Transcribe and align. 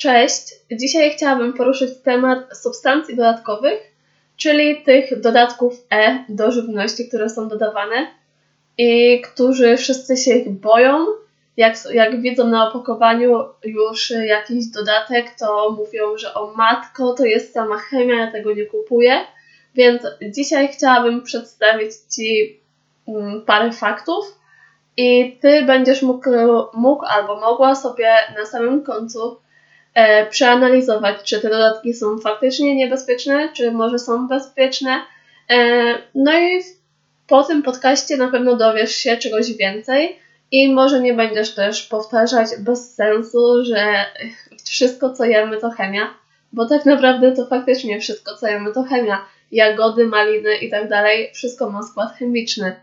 Cześć! 0.00 0.54
Dzisiaj 0.72 1.10
chciałabym 1.10 1.52
poruszyć 1.52 1.90
temat 2.04 2.58
substancji 2.58 3.16
dodatkowych, 3.16 3.80
czyli 4.36 4.82
tych 4.82 5.20
dodatków 5.20 5.74
E 5.90 6.24
do 6.28 6.50
żywności, 6.50 7.08
które 7.08 7.28
są 7.28 7.48
dodawane 7.48 8.06
i 8.78 9.20
którzy 9.20 9.76
wszyscy 9.76 10.16
się 10.16 10.34
ich 10.34 10.50
boją. 10.50 11.06
Jak, 11.56 11.74
jak 11.92 12.20
widzą 12.20 12.46
na 12.46 12.68
opakowaniu 12.68 13.44
już 13.64 14.10
jakiś 14.10 14.66
dodatek, 14.66 15.34
to 15.38 15.70
mówią, 15.70 16.18
że 16.18 16.34
o 16.34 16.54
matko, 16.56 17.12
to 17.12 17.24
jest 17.24 17.52
sama 17.52 17.78
chemia, 17.78 18.14
ja 18.14 18.32
tego 18.32 18.52
nie 18.54 18.66
kupuję. 18.66 19.20
Więc 19.74 20.02
dzisiaj 20.30 20.68
chciałabym 20.68 21.22
przedstawić 21.22 21.92
Ci 22.16 22.60
mm, 23.08 23.42
parę 23.42 23.72
faktów 23.72 24.24
i 24.96 25.38
Ty 25.40 25.62
będziesz 25.62 26.02
mógł, 26.02 26.30
mógł 26.74 27.04
albo 27.04 27.40
mogła 27.40 27.74
sobie 27.74 28.10
na 28.38 28.46
samym 28.46 28.82
końcu 28.82 29.40
e, 29.94 30.26
przeanalizować, 30.26 31.16
czy 31.24 31.40
te 31.40 31.50
dodatki 31.50 31.94
są 31.94 32.18
faktycznie 32.18 32.74
niebezpieczne, 32.74 33.48
czy 33.52 33.72
może 33.72 33.98
są 33.98 34.28
bezpieczne. 34.28 35.00
E, 35.50 35.58
no 36.14 36.38
i 36.38 36.62
po 37.26 37.44
tym 37.44 37.62
podcaście 37.62 38.16
na 38.16 38.28
pewno 38.28 38.56
dowiesz 38.56 38.94
się 38.94 39.16
czegoś 39.16 39.52
więcej 39.52 40.18
i 40.50 40.72
może 40.72 41.00
nie 41.00 41.14
będziesz 41.14 41.54
też 41.54 41.82
powtarzać 41.82 42.48
bez 42.58 42.94
sensu, 42.94 43.64
że 43.64 44.04
wszystko 44.64 45.12
co 45.12 45.24
jemy 45.24 45.56
to 45.56 45.70
chemia, 45.70 46.14
bo 46.52 46.66
tak 46.66 46.86
naprawdę 46.86 47.32
to 47.32 47.46
faktycznie 47.46 48.00
wszystko 48.00 48.36
co 48.36 48.46
jemy 48.46 48.72
to 48.72 48.82
chemia. 48.82 49.24
Jagody, 49.52 50.06
maliny 50.06 50.56
i 50.56 50.70
tak 50.70 50.88
dalej, 50.88 51.30
wszystko 51.34 51.70
ma 51.70 51.82
skład 51.82 52.16
chemiczny. 52.18 52.76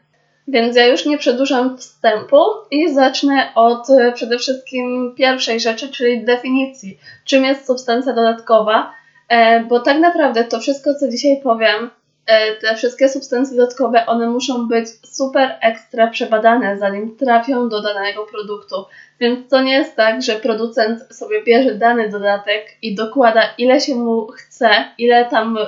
Więc 0.47 0.75
ja 0.75 0.87
już 0.87 1.05
nie 1.05 1.17
przedłużam 1.17 1.77
wstępu 1.77 2.37
i 2.71 2.93
zacznę 2.93 3.51
od 3.55 3.89
e, 3.89 4.11
przede 4.11 4.37
wszystkim 4.37 5.15
pierwszej 5.17 5.59
rzeczy, 5.59 5.89
czyli 5.89 6.25
definicji. 6.25 6.97
Czym 7.25 7.45
jest 7.45 7.67
substancja 7.67 8.13
dodatkowa? 8.13 8.93
E, 9.29 9.59
bo 9.59 9.79
tak 9.79 9.99
naprawdę 9.99 10.43
to 10.43 10.59
wszystko, 10.59 10.93
co 10.93 11.09
dzisiaj 11.09 11.41
powiem, 11.43 11.89
e, 12.25 12.55
te 12.55 12.75
wszystkie 12.75 13.09
substancje 13.09 13.57
dodatkowe, 13.57 14.05
one 14.05 14.29
muszą 14.29 14.67
być 14.67 14.87
super 15.03 15.55
ekstra 15.61 16.07
przebadane, 16.07 16.77
zanim 16.77 17.15
trafią 17.17 17.69
do 17.69 17.81
danego 17.81 18.25
produktu. 18.25 18.75
Więc 19.19 19.49
to 19.49 19.61
nie 19.61 19.73
jest 19.73 19.95
tak, 19.95 20.21
że 20.21 20.35
producent 20.35 21.15
sobie 21.15 21.43
bierze 21.43 21.75
dany 21.75 22.09
dodatek 22.09 22.65
i 22.81 22.95
dokłada 22.95 23.41
ile 23.57 23.81
się 23.81 23.95
mu 23.95 24.27
chce, 24.27 24.69
ile 24.97 25.25
tam 25.25 25.57
y, 25.57 25.61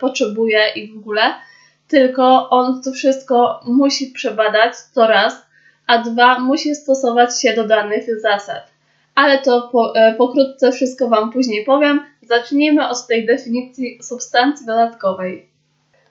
potrzebuje 0.00 0.68
i 0.76 0.92
w 0.92 0.98
ogóle 0.98 1.22
tylko 1.90 2.50
on 2.50 2.82
to 2.82 2.92
wszystko 2.92 3.60
musi 3.66 4.06
przebadać, 4.06 4.74
to 4.94 5.06
raz, 5.06 5.46
a 5.86 5.98
dwa, 5.98 6.38
musi 6.38 6.74
stosować 6.74 7.42
się 7.42 7.54
do 7.54 7.64
danych 7.64 8.20
zasad. 8.20 8.70
Ale 9.14 9.38
to 9.38 9.68
po, 9.72 9.96
e, 9.96 10.14
pokrótce 10.14 10.72
wszystko 10.72 11.08
Wam 11.08 11.32
później 11.32 11.64
powiem. 11.64 12.00
Zacznijmy 12.22 12.88
od 12.88 13.06
tej 13.06 13.26
definicji 13.26 13.98
substancji 14.02 14.66
dodatkowej. 14.66 15.46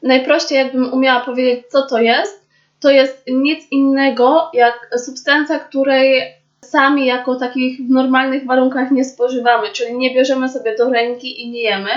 Najprościej, 0.04 0.58
jakbym 0.58 0.94
umiała 0.94 1.20
powiedzieć, 1.20 1.68
co 1.68 1.82
to 1.82 2.00
jest, 2.00 2.46
to 2.80 2.90
jest 2.90 3.24
nic 3.28 3.72
innego 3.72 4.50
jak 4.54 4.90
substancja, 5.06 5.60
której 5.60 6.34
sami 6.62 7.06
jako 7.06 7.36
takich 7.36 7.88
w 7.88 7.90
normalnych 7.90 8.46
warunkach 8.46 8.92
nie 8.92 9.06
spożywamy, 9.06 9.70
czyli 9.70 9.98
nie 9.98 10.14
bierzemy 10.14 10.50
sobie 10.50 10.76
do 10.76 10.90
ręki 10.90 11.42
i 11.42 11.52
nie 11.52 11.62
jemy. 11.62 11.90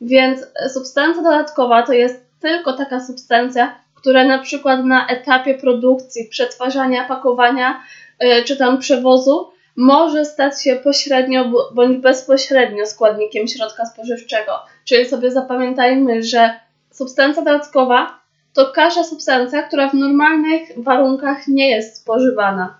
Więc 0.00 0.46
substancja 0.68 1.22
dodatkowa 1.22 1.82
to 1.82 1.92
jest 1.92 2.29
tylko 2.40 2.72
taka 2.72 3.00
substancja, 3.00 3.74
która 3.94 4.24
na 4.24 4.38
przykład 4.38 4.84
na 4.84 5.06
etapie 5.06 5.54
produkcji, 5.54 6.28
przetwarzania, 6.30 7.04
pakowania 7.04 7.82
yy, 8.20 8.44
czy 8.44 8.56
tam 8.56 8.78
przewozu 8.78 9.50
może 9.76 10.24
stać 10.24 10.64
się 10.64 10.76
pośrednio 10.76 11.52
bądź 11.74 11.98
bezpośrednio 11.98 12.86
składnikiem 12.86 13.48
środka 13.48 13.86
spożywczego. 13.86 14.52
Czyli 14.84 15.08
sobie 15.08 15.30
zapamiętajmy, 15.30 16.22
że 16.22 16.60
substancja 16.90 17.42
dodatkowa 17.42 18.20
to 18.54 18.72
każda 18.72 19.04
substancja, 19.04 19.62
która 19.62 19.88
w 19.88 19.94
normalnych 19.94 20.68
warunkach 20.76 21.48
nie 21.48 21.70
jest 21.70 21.96
spożywana. 21.96 22.79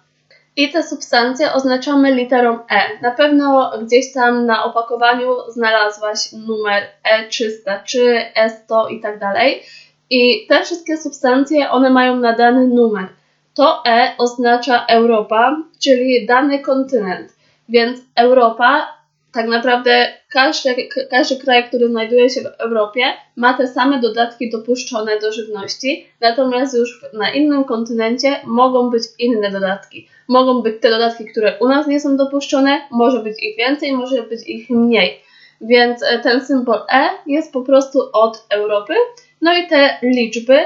I 0.60 0.72
te 0.72 0.82
substancje 0.82 1.52
oznaczamy 1.52 2.14
literą 2.14 2.58
E. 2.70 3.02
Na 3.02 3.10
pewno 3.10 3.70
gdzieś 3.82 4.12
tam 4.12 4.46
na 4.46 4.64
opakowaniu 4.64 5.28
znalazłaś 5.48 6.32
numer 6.32 6.82
E300 7.04 7.82
czy 7.84 8.24
E100 8.36 8.90
i 8.90 9.00
tak 9.00 9.18
dalej. 9.18 9.62
I 10.10 10.46
te 10.48 10.64
wszystkie 10.64 10.96
substancje, 10.96 11.70
one 11.70 11.90
mają 11.90 12.16
nadany 12.16 12.66
numer. 12.66 13.08
To 13.54 13.82
E 13.86 14.14
oznacza 14.18 14.86
Europa, 14.86 15.56
czyli 15.82 16.26
dany 16.26 16.58
kontynent. 16.58 17.32
Więc 17.68 18.00
Europa 18.16 18.99
tak 19.32 19.48
naprawdę 19.48 20.06
każdy, 20.32 20.88
każdy 21.10 21.36
kraj, 21.36 21.68
który 21.68 21.88
znajduje 21.88 22.30
się 22.30 22.40
w 22.40 22.60
Europie, 22.60 23.02
ma 23.36 23.54
te 23.54 23.68
same 23.68 24.00
dodatki 24.00 24.50
dopuszczone 24.50 25.20
do 25.20 25.32
żywności, 25.32 26.06
natomiast 26.20 26.74
już 26.74 27.04
na 27.12 27.32
innym 27.32 27.64
kontynencie 27.64 28.36
mogą 28.44 28.90
być 28.90 29.02
inne 29.18 29.50
dodatki. 29.50 30.08
Mogą 30.28 30.62
być 30.62 30.80
te 30.80 30.90
dodatki, 30.90 31.24
które 31.26 31.58
u 31.60 31.68
nas 31.68 31.86
nie 31.86 32.00
są 32.00 32.16
dopuszczone, 32.16 32.80
może 32.90 33.22
być 33.22 33.42
ich 33.42 33.56
więcej, 33.56 33.92
może 33.92 34.22
być 34.22 34.48
ich 34.48 34.70
mniej. 34.70 35.20
Więc 35.60 36.02
e, 36.02 36.18
ten 36.18 36.44
symbol 36.44 36.80
E 36.92 37.08
jest 37.26 37.52
po 37.52 37.62
prostu 37.62 37.98
od 38.12 38.46
Europy. 38.50 38.94
No 39.40 39.56
i 39.56 39.66
te 39.66 39.98
liczby, 40.02 40.58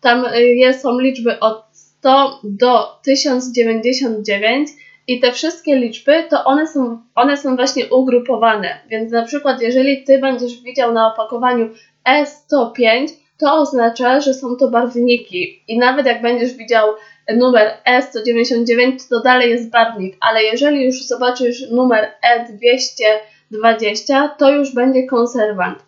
tam 0.00 0.24
e, 0.66 0.74
są 0.74 0.98
liczby 0.98 1.40
od 1.40 1.64
100 1.72 2.40
do 2.44 2.98
1099 3.02 4.68
i 5.08 5.20
te 5.20 5.32
wszystkie 5.32 5.76
liczby, 5.76 6.24
to 6.30 6.44
one 6.44 6.66
są, 6.66 7.02
one 7.14 7.36
są 7.36 7.56
właśnie 7.56 7.86
ugrupowane. 7.86 8.80
Więc 8.88 9.12
na 9.12 9.22
przykład, 9.22 9.62
jeżeli 9.62 10.04
ty 10.04 10.18
będziesz 10.18 10.62
widział 10.62 10.92
na 10.92 11.12
opakowaniu 11.12 11.70
E105, 12.08 13.08
to 13.38 13.54
oznacza, 13.54 14.20
że 14.20 14.34
są 14.34 14.56
to 14.56 14.68
barwniki. 14.68 15.62
I 15.68 15.78
nawet 15.78 16.06
jak 16.06 16.22
będziesz 16.22 16.54
widział 16.54 16.88
numer 17.36 17.72
E199, 17.86 19.08
to 19.10 19.20
dalej 19.20 19.50
jest 19.50 19.70
barwnik, 19.70 20.16
ale 20.20 20.42
jeżeli 20.42 20.84
już 20.84 21.06
zobaczysz 21.06 21.70
numer 21.70 22.12
E220, 22.36 24.28
to 24.38 24.50
już 24.50 24.74
będzie 24.74 25.06
konserwant. 25.06 25.78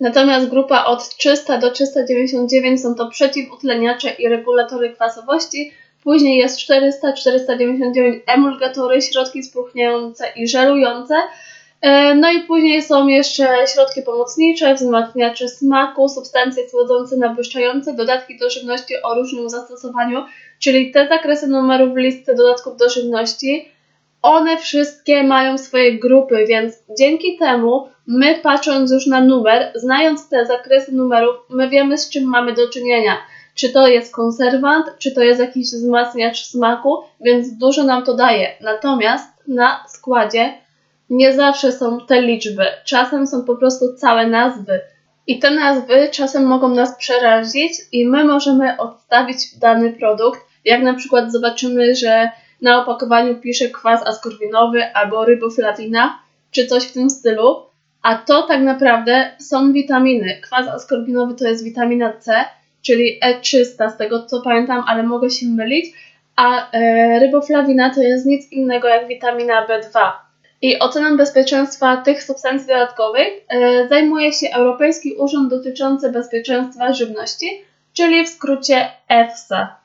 Natomiast 0.00 0.48
grupa 0.48 0.84
od 0.84 1.16
300 1.16 1.58
do 1.58 1.70
399 1.70 2.82
są 2.82 2.94
to 2.94 3.08
przeciwutleniacze 3.08 4.10
i 4.10 4.28
regulatory 4.28 4.92
kwasowości, 4.92 5.72
Później 6.04 6.38
jest 6.38 6.58
400, 6.58 7.12
499 7.12 8.22
emulgatory, 8.26 9.02
środki 9.02 9.42
spróchniające 9.42 10.24
i 10.36 10.48
żelujące. 10.48 11.14
E, 11.80 12.14
no 12.14 12.32
i 12.32 12.40
później 12.40 12.82
są 12.82 13.08
jeszcze 13.08 13.46
środki 13.74 14.02
pomocnicze, 14.02 14.74
wzmacniacze 14.74 15.48
smaku, 15.48 16.08
substancje 16.08 16.68
słodzące, 16.68 17.16
nabłyszczające, 17.16 17.94
dodatki 17.94 18.38
do 18.38 18.50
żywności 18.50 18.94
o 19.02 19.14
różnym 19.14 19.50
zastosowaniu, 19.50 20.24
czyli 20.58 20.90
te 20.90 21.08
zakresy 21.08 21.46
numerów 21.46 21.96
listy 21.96 22.34
dodatków 22.34 22.76
do 22.76 22.90
żywności, 22.90 23.68
one 24.22 24.58
wszystkie 24.58 25.24
mają 25.24 25.58
swoje 25.58 25.98
grupy, 25.98 26.46
więc 26.48 26.74
dzięki 26.98 27.38
temu 27.38 27.88
my 28.06 28.34
patrząc 28.42 28.92
już 28.92 29.06
na 29.06 29.20
numer, 29.20 29.72
znając 29.74 30.28
te 30.28 30.46
zakresy 30.46 30.92
numerów, 30.92 31.36
my 31.50 31.68
wiemy 31.68 31.98
z 31.98 32.10
czym 32.10 32.24
mamy 32.24 32.52
do 32.52 32.68
czynienia 32.68 33.16
czy 33.54 33.72
to 33.72 33.86
jest 33.86 34.14
konserwant, 34.14 34.86
czy 34.98 35.12
to 35.12 35.22
jest 35.22 35.40
jakiś 35.40 35.66
wzmacniacz 35.66 36.46
smaku, 36.46 36.96
więc 37.20 37.58
dużo 37.58 37.84
nam 37.84 38.04
to 38.04 38.14
daje. 38.14 38.48
Natomiast 38.60 39.28
na 39.48 39.84
składzie 39.88 40.54
nie 41.10 41.32
zawsze 41.32 41.72
są 41.72 42.06
te 42.06 42.22
liczby, 42.22 42.64
czasem 42.84 43.26
są 43.26 43.44
po 43.44 43.56
prostu 43.56 43.94
całe 43.96 44.26
nazwy. 44.26 44.80
I 45.26 45.38
te 45.38 45.50
nazwy 45.50 46.08
czasem 46.10 46.46
mogą 46.46 46.68
nas 46.68 46.96
przerazić 46.98 47.72
i 47.92 48.08
my 48.08 48.24
możemy 48.24 48.76
odstawić 48.76 49.58
dany 49.58 49.92
produkt, 49.92 50.40
jak 50.64 50.82
na 50.82 50.94
przykład 50.94 51.32
zobaczymy, 51.32 51.94
że 51.94 52.30
na 52.62 52.82
opakowaniu 52.82 53.40
pisze 53.40 53.68
kwas 53.68 54.06
askorbinowy 54.06 54.94
albo 54.94 55.24
riboflavina, 55.24 56.18
czy 56.50 56.66
coś 56.66 56.84
w 56.84 56.92
tym 56.92 57.10
stylu, 57.10 57.62
a 58.02 58.14
to 58.14 58.42
tak 58.42 58.60
naprawdę 58.60 59.30
są 59.38 59.72
witaminy. 59.72 60.40
Kwas 60.42 60.68
askorbinowy 60.68 61.34
to 61.34 61.48
jest 61.48 61.64
witamina 61.64 62.12
C, 62.12 62.44
czyli 62.86 63.20
E300 63.20 63.90
z 63.90 63.96
tego 63.96 64.26
co 64.26 64.40
pamiętam, 64.40 64.84
ale 64.86 65.02
mogę 65.02 65.30
się 65.30 65.46
mylić, 65.46 65.94
a 66.36 66.70
e, 66.70 67.18
ryboflawina 67.20 67.94
to 67.94 68.02
jest 68.02 68.26
nic 68.26 68.52
innego 68.52 68.88
jak 68.88 69.08
witamina 69.08 69.66
B2. 69.66 70.12
I 70.62 70.78
oceną 70.78 71.16
bezpieczeństwa 71.16 71.96
tych 71.96 72.22
substancji 72.22 72.68
dodatkowych 72.68 73.28
e, 73.48 73.88
zajmuje 73.88 74.32
się 74.32 74.46
Europejski 74.54 75.14
Urząd 75.14 75.50
dotyczący 75.50 76.12
bezpieczeństwa 76.12 76.92
żywności, 76.92 77.62
czyli 77.92 78.24
w 78.24 78.28
skrócie 78.28 78.90
EFSA. 79.08 79.76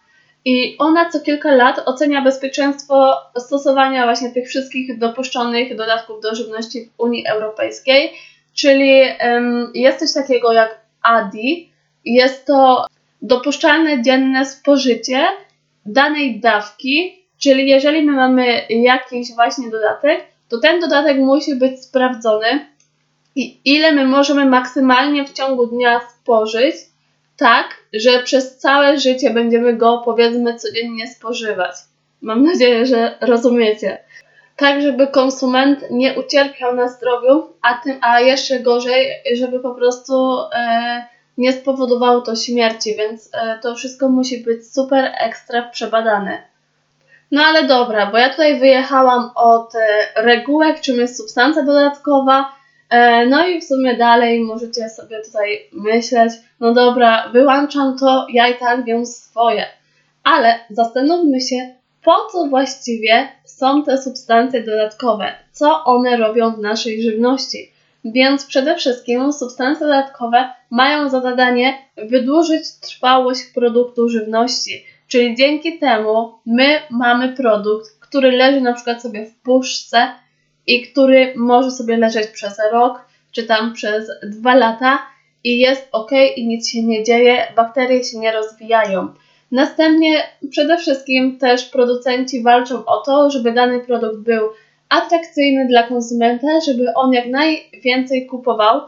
I 0.45 0.75
ona 0.77 1.09
co 1.09 1.19
kilka 1.19 1.51
lat 1.51 1.81
ocenia 1.85 2.21
bezpieczeństwo 2.21 3.15
stosowania 3.37 4.03
właśnie 4.03 4.31
tych 4.31 4.47
wszystkich 4.47 4.99
dopuszczonych 4.99 5.75
dodatków 5.75 6.21
do 6.21 6.35
żywności 6.35 6.85
w 6.85 6.99
Unii 6.99 7.27
Europejskiej, 7.27 8.13
czyli 8.53 9.01
um, 9.23 9.71
jest 9.73 9.99
coś 9.99 10.23
takiego 10.23 10.53
jak 10.53 10.79
ADI, 11.01 11.68
jest 12.05 12.45
to 12.45 12.87
dopuszczalne 13.21 14.01
dzienne 14.01 14.45
spożycie 14.45 15.27
danej 15.85 16.39
dawki, 16.39 17.25
czyli 17.37 17.67
jeżeli 17.69 18.05
my 18.05 18.11
mamy 18.11 18.61
jakiś 18.69 19.33
właśnie 19.35 19.69
dodatek, 19.69 20.25
to 20.49 20.59
ten 20.59 20.79
dodatek 20.79 21.17
musi 21.17 21.55
być 21.55 21.83
sprawdzony 21.83 22.65
i 23.35 23.59
ile 23.65 23.91
my 23.91 24.05
możemy 24.05 24.45
maksymalnie 24.45 25.25
w 25.25 25.33
ciągu 25.33 25.67
dnia 25.67 25.99
spożyć, 25.99 26.75
tak, 27.37 27.65
że 27.93 28.23
przez 28.23 28.57
całe 28.57 28.99
życie 28.99 29.29
będziemy 29.29 29.73
go 29.73 30.01
powiedzmy 30.05 30.55
codziennie 30.55 31.07
spożywać. 31.07 31.75
Mam 32.21 32.43
nadzieję, 32.43 32.85
że 32.85 33.17
rozumiecie. 33.21 33.97
Tak, 34.55 34.81
żeby 34.81 35.07
konsument 35.07 35.91
nie 35.91 36.13
ucierpiał 36.13 36.75
na 36.75 36.87
zdrowiu, 36.87 37.53
a, 37.61 37.73
tym, 37.73 37.97
a 38.01 38.19
jeszcze 38.19 38.59
gorzej, 38.59 39.07
żeby 39.33 39.59
po 39.59 39.75
prostu 39.75 40.37
e, 40.53 41.07
nie 41.39 41.53
spowodowało 41.53 42.21
to 42.21 42.35
śmierci, 42.35 42.95
więc 42.95 43.29
e, 43.33 43.59
to 43.61 43.75
wszystko 43.75 44.09
musi 44.09 44.43
być 44.43 44.73
super 44.73 45.11
ekstra 45.19 45.61
przebadane. 45.61 46.43
No 47.31 47.41
ale 47.41 47.63
dobra, 47.67 48.05
bo 48.05 48.17
ja 48.17 48.29
tutaj 48.29 48.59
wyjechałam 48.59 49.31
od 49.35 49.75
e, 49.75 49.79
regułek, 50.15 50.81
czym 50.81 50.97
jest 50.97 51.17
substancja 51.17 51.63
dodatkowa, 51.63 52.51
e, 52.89 53.25
no 53.25 53.47
i 53.47 53.61
w 53.61 53.63
sumie 53.63 53.97
dalej 53.97 54.41
możecie 54.41 54.89
sobie 54.89 55.21
tutaj 55.25 55.69
myśleć, 55.73 56.33
no 56.59 56.73
dobra, 56.73 57.29
wyłączam 57.29 57.97
to, 57.97 58.27
ja 58.33 58.47
i 58.47 58.57
tak 58.57 58.85
wiem 58.85 59.05
swoje. 59.05 59.65
Ale 60.23 60.59
zastanówmy 60.69 61.41
się, 61.41 61.55
po 62.03 62.27
co 62.31 62.45
właściwie 62.45 63.27
są 63.45 63.83
te 63.83 63.97
substancje 63.97 64.63
dodatkowe, 64.63 65.31
co 65.51 65.83
one 65.83 66.17
robią 66.17 66.51
w 66.51 66.59
naszej 66.59 67.01
żywności. 67.01 67.71
Więc 68.05 68.45
przede 68.45 68.75
wszystkim 68.75 69.33
substancje 69.33 69.87
dodatkowe 69.87 70.49
mają 70.69 71.09
za 71.09 71.21
zadanie 71.21 71.77
wydłużyć 71.97 72.63
trwałość 72.81 73.41
produktu 73.53 74.09
żywności. 74.09 74.85
Czyli 75.07 75.35
dzięki 75.35 75.79
temu 75.79 76.33
my 76.45 76.79
mamy 76.89 77.29
produkt, 77.29 77.99
który 77.99 78.31
leży 78.31 78.61
na 78.61 78.73
przykład 78.73 79.01
sobie 79.01 79.25
w 79.25 79.35
puszce 79.35 80.07
i 80.67 80.81
który 80.81 81.33
może 81.35 81.71
sobie 81.71 81.97
leżeć 81.97 82.27
przez 82.27 82.57
rok, 82.71 83.05
czy 83.31 83.43
tam 83.43 83.73
przez 83.73 84.11
dwa 84.23 84.55
lata 84.55 84.99
i 85.43 85.59
jest 85.59 85.87
ok 85.91 86.11
i 86.35 86.47
nic 86.47 86.69
się 86.69 86.83
nie 86.83 87.03
dzieje, 87.03 87.47
bakterie 87.55 88.03
się 88.03 88.19
nie 88.19 88.31
rozwijają. 88.31 89.13
Następnie 89.51 90.23
przede 90.49 90.77
wszystkim 90.77 91.37
też 91.37 91.65
producenci 91.65 92.43
walczą 92.43 92.85
o 92.85 92.97
to, 92.97 93.31
żeby 93.31 93.51
dany 93.51 93.79
produkt 93.79 94.17
był 94.17 94.49
atrakcyjny 94.89 95.67
dla 95.67 95.83
konsumenta, 95.83 96.47
żeby 96.65 96.93
on 96.95 97.13
jak 97.13 97.27
najwięcej 97.27 98.25
kupował. 98.25 98.81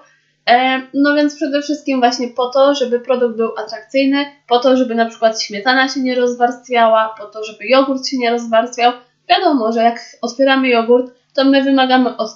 E, 0.50 0.82
no 0.94 1.16
więc 1.16 1.36
przede 1.36 1.62
wszystkim 1.62 2.00
właśnie 2.00 2.28
po 2.28 2.50
to, 2.50 2.76
żeby 2.76 3.00
produkt 3.00 3.38
był 3.38 3.50
atrakcyjny, 3.58 4.26
po 4.48 4.60
to, 4.60 4.78
żeby 4.78 4.96
na 4.96 5.06
przykład 5.06 5.42
śmietana 5.42 5.90
się 5.90 6.00
nie 6.00 6.16
rozwarstwiała, 6.16 7.16
po 7.20 7.26
to, 7.26 7.44
żeby 7.44 7.68
jogurt 7.68 8.08
się 8.08 8.18
nie 8.18 8.32
rozwarstwiał. 8.32 8.94
Wiadomo, 9.30 9.72
że 9.72 9.84
jak 9.84 10.00
otwieramy 10.22 10.68
jogurt, 10.68 11.12
to 11.34 11.46
my 11.46 11.64
wymagamy 11.64 12.18
od, 12.18 12.30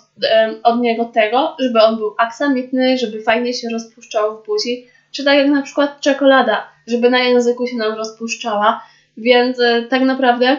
od 0.64 0.80
niego 0.80 1.06
tego, 1.06 1.56
żeby 1.60 1.82
on 1.82 1.98
był 1.98 2.16
aksamitny, 2.18 2.98
żeby 2.98 3.22
fajnie 3.22 3.54
się 3.54 3.68
rozpuszczał 3.74 4.38
w 4.38 4.46
buzi, 4.46 4.88
czy 5.12 5.24
tak 5.24 5.38
jak 5.38 5.48
na 5.48 5.62
przykład 5.62 6.02
czekolada, 6.02 6.68
żeby 6.88 7.10
na 7.10 7.20
języku 7.20 7.68
się 7.68 7.78
nam 7.78 7.94
rozpuszczała. 7.94 8.84
Więc 9.18 9.60
e, 9.60 9.82
tak 9.82 10.02
naprawdę 10.02 10.46
e, 10.48 10.58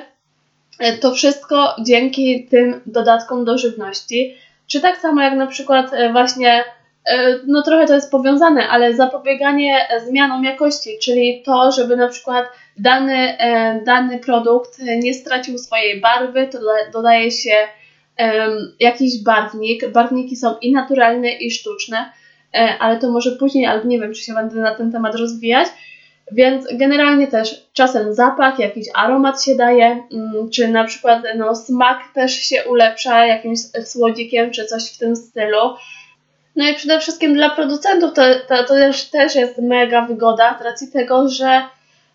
to 1.00 1.14
wszystko 1.14 1.76
dzięki 1.80 2.46
tym 2.50 2.80
dodatkom 2.86 3.44
do 3.44 3.58
żywności. 3.58 4.34
Czy 4.66 4.80
tak 4.80 4.96
samo 4.96 5.22
jak 5.22 5.34
na 5.34 5.46
przykład 5.46 5.90
właśnie 6.12 6.64
E, 7.06 7.38
no 7.46 7.62
trochę 7.62 7.86
to 7.86 7.94
jest 7.94 8.10
powiązane, 8.10 8.68
ale 8.68 8.94
zapobieganie 8.94 9.88
zmianom 10.06 10.44
jakości, 10.44 10.98
czyli 11.02 11.42
to, 11.44 11.72
żeby 11.72 11.96
na 11.96 12.08
przykład 12.08 12.46
dany, 12.78 13.38
e, 13.38 13.80
dany 13.84 14.18
produkt 14.18 14.78
nie 14.98 15.14
stracił 15.14 15.58
swojej 15.58 16.00
barwy, 16.00 16.48
to 16.52 16.58
dodaje 16.92 17.30
się 17.30 17.68
jakiś 18.80 19.22
barwnik. 19.22 19.88
Barwniki 19.88 20.36
są 20.36 20.58
i 20.58 20.72
naturalne, 20.72 21.32
i 21.32 21.50
sztuczne, 21.50 22.12
e, 22.54 22.78
ale 22.78 22.98
to 22.98 23.10
może 23.10 23.30
później, 23.30 23.66
albo 23.66 23.88
nie 23.88 24.00
wiem, 24.00 24.14
czy 24.14 24.22
się 24.22 24.34
będę 24.34 24.56
na 24.56 24.74
ten 24.74 24.92
temat 24.92 25.14
rozwijać. 25.14 25.68
Więc 26.32 26.66
generalnie 26.72 27.26
też 27.26 27.66
czasem 27.72 28.14
zapach, 28.14 28.58
jakiś 28.58 28.86
aromat 28.94 29.44
się 29.44 29.56
daje, 29.56 30.02
mm, 30.12 30.50
czy 30.50 30.68
na 30.68 30.84
przykład 30.84 31.22
no, 31.36 31.56
smak 31.56 31.98
też 32.14 32.32
się 32.32 32.64
ulepsza 32.64 33.26
jakimś 33.26 33.58
słodzikiem, 33.84 34.50
czy 34.50 34.64
coś 34.64 34.92
w 34.92 34.98
tym 34.98 35.16
stylu. 35.16 35.58
No 36.56 36.68
i 36.68 36.74
przede 36.74 37.00
wszystkim 37.00 37.34
dla 37.34 37.50
producentów 37.50 38.12
to, 38.12 38.22
to, 38.48 38.64
to 38.64 38.74
też, 38.74 39.04
też 39.04 39.34
jest 39.34 39.58
mega 39.58 40.02
wygoda 40.02 40.58
z 40.60 40.64
racji 40.64 40.92
tego, 40.92 41.28
że 41.28 41.62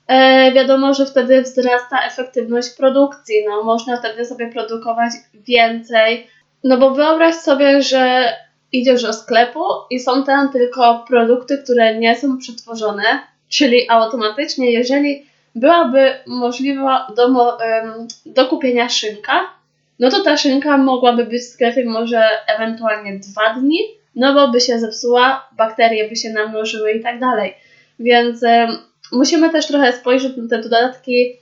e, 0.08 0.52
wiadomo, 0.52 0.94
że 0.94 1.06
wtedy 1.06 1.42
wzrasta 1.42 2.06
efektywność 2.08 2.70
produkcji. 2.70 3.36
No, 3.50 3.64
można 3.64 3.98
wtedy 3.98 4.26
sobie 4.26 4.52
produkować 4.52 5.12
więcej. 5.34 6.28
No 6.64 6.78
bo 6.78 6.92
wyobraź 6.92 7.36
sobie, 7.36 7.82
że 7.82 8.34
idziesz 8.72 9.04
do 9.04 9.14
sklepu 9.14 9.64
i 9.90 10.00
są 10.00 10.24
tam 10.24 10.52
tylko 10.52 11.06
produkty, 11.08 11.58
które 11.58 11.96
nie 11.96 12.16
są 12.16 12.38
przetworzone, 12.38 13.31
czyli 13.52 13.90
automatycznie, 13.90 14.72
jeżeli 14.72 15.26
byłaby 15.56 16.14
możliwa 16.28 17.08
do, 17.16 17.58
do 18.26 18.46
kupienia 18.46 18.90
szynka, 18.90 19.50
no 20.00 20.10
to 20.10 20.24
ta 20.24 20.38
szynka 20.38 20.78
mogłaby 20.78 21.26
być 21.26 21.42
w 21.42 21.46
sklepie 21.46 21.86
może 21.86 22.24
ewentualnie 22.48 23.20
dwa 23.20 23.54
dni, 23.54 23.80
no 24.16 24.34
bo 24.34 24.48
by 24.48 24.62
się 24.62 24.80
zepsuła, 24.80 25.50
bakterie 25.58 26.10
by 26.10 26.16
się 26.16 26.30
namnożyły 26.30 26.92
i 26.92 27.04
tak 27.04 27.20
dalej. 27.20 27.54
Więc 28.00 28.42
musimy 29.12 29.50
też 29.50 29.68
trochę 29.68 29.94
spojrzeć 29.94 30.38
na 30.38 30.48
te 30.50 30.62
dodatki 30.62 31.38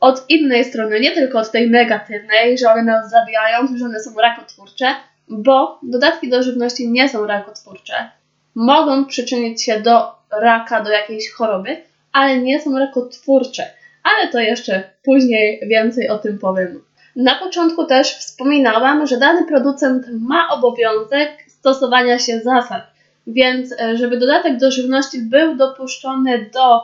od 0.00 0.30
innej 0.30 0.64
strony, 0.64 1.00
nie 1.00 1.12
tylko 1.12 1.38
od 1.38 1.50
tej 1.50 1.70
negatywnej, 1.70 2.58
że 2.58 2.72
one 2.72 2.82
nas 2.82 3.10
zabijają, 3.10 3.66
że 3.76 3.84
one 3.84 4.00
są 4.00 4.14
rakotwórcze, 4.14 4.94
bo 5.28 5.80
dodatki 5.82 6.28
do 6.28 6.42
żywności 6.42 6.88
nie 6.90 7.08
są 7.08 7.26
rakotwórcze. 7.26 8.10
Mogą 8.54 9.04
przyczynić 9.04 9.64
się 9.64 9.80
do 9.80 10.14
raka, 10.30 10.82
do 10.82 10.90
jakiejś 10.90 11.30
choroby, 11.30 11.76
ale 12.12 12.38
nie 12.38 12.60
są 12.60 12.78
rakotwórcze. 12.78 13.70
Ale 14.02 14.32
to 14.32 14.40
jeszcze 14.40 14.82
później 15.04 15.60
więcej 15.68 16.08
o 16.08 16.18
tym 16.18 16.38
powiem. 16.38 16.82
Na 17.16 17.34
początku 17.34 17.84
też 17.84 18.16
wspominałam, 18.16 19.06
że 19.06 19.16
dany 19.16 19.46
producent 19.46 20.06
ma 20.20 20.48
obowiązek 20.50 21.30
stosowania 21.48 22.18
się 22.18 22.40
zasad. 22.40 22.82
Więc, 23.26 23.80
e, 23.80 23.96
żeby 23.96 24.16
dodatek 24.16 24.56
do 24.56 24.70
żywności 24.70 25.18
był 25.20 25.56
dopuszczony 25.56 26.50
do, 26.54 26.80